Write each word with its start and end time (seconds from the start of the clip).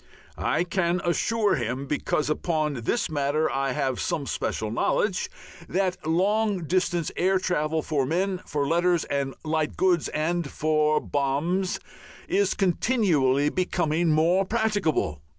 I 0.35 0.63
can 0.63 0.99
assure 1.05 1.53
him, 1.53 1.85
because 1.85 2.27
upon 2.27 2.73
this 2.73 3.07
matter 3.07 3.51
I 3.51 3.73
have 3.73 3.99
some 3.99 4.25
special 4.25 4.71
knowledge, 4.71 5.29
that 5.69 6.07
long 6.07 6.63
distance 6.63 7.11
air 7.15 7.37
travel 7.37 7.83
for 7.83 8.07
men, 8.07 8.41
for 8.47 8.67
letters 8.67 9.03
and 9.03 9.35
light 9.43 9.77
goods 9.77 10.07
and 10.07 10.49
for 10.49 10.99
bombs, 10.99 11.79
is 12.27 12.55
continually 12.55 13.49
becoming 13.49 14.07
more 14.09 14.43
practicable. 14.43 15.21